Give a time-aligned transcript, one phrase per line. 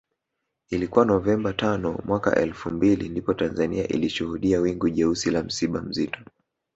[0.69, 6.19] Ilikuwa Novemba tano mwaka elfu mbili ndipo Tanzania ilishuhudia wingu jeusi la msiba mzito